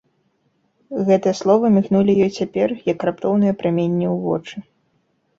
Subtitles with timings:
[1.09, 4.55] Гэтыя словы мігнулі ёй цяпер, як раптоўныя праменні ў вочы.